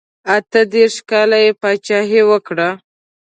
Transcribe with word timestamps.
اته 0.35 0.61
دېرش 0.73 0.95
کاله 1.09 1.39
پاچهي 1.61 2.07
یې 2.21 2.27
وکړه. 2.29 2.69